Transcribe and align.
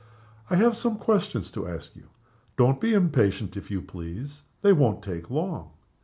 I 0.49 0.55
have 0.55 0.75
some 0.75 0.97
questions 0.97 1.51
to 1.51 1.67
ask 1.67 1.95
you. 1.95 2.07
Don't 2.57 2.81
be 2.81 2.95
impatient, 2.95 3.55
if 3.55 3.69
you 3.69 3.83
please. 3.83 4.41
They 4.63 4.73
won't 4.73 5.03
take 5.03 5.29
long." 5.29 5.73